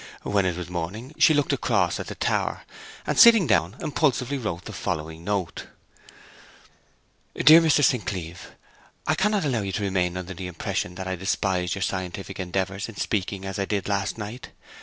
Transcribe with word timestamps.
When 0.23 0.47
it 0.47 0.57
was 0.57 0.67
morning 0.67 1.13
she 1.19 1.35
looked 1.35 1.53
across 1.53 1.99
at 1.99 2.07
the 2.07 2.15
tower, 2.15 2.63
and 3.05 3.19
sitting 3.19 3.45
down, 3.45 3.75
impulsively 3.81 4.39
wrote 4.39 4.65
the 4.65 4.73
following 4.73 5.23
note: 5.23 5.67
'DEAR 7.35 7.61
MR. 7.61 7.71
ST. 7.71 8.03
CLEEVE, 8.07 8.49
I 9.05 9.13
cannot 9.13 9.45
allow 9.45 9.61
you 9.61 9.71
to 9.73 9.83
remain 9.83 10.17
under 10.17 10.33
the 10.33 10.47
impression 10.47 10.95
that 10.95 11.05
I 11.07 11.15
despised 11.15 11.75
your 11.75 11.83
scientific 11.83 12.39
endeavours 12.39 12.89
in 12.89 12.95
speaking 12.95 13.45
as 13.45 13.59
I 13.59 13.65
did 13.65 13.87
last 13.87 14.17
night. 14.17 14.49